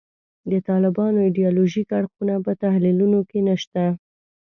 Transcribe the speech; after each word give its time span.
د 0.51 0.53
طالبانو 0.69 1.17
ایدیالوژیک 1.25 1.87
اړخونه 1.99 2.35
په 2.45 2.51
تحلیلونو 2.63 3.19
کې 3.29 3.39
نشته. 3.49 3.83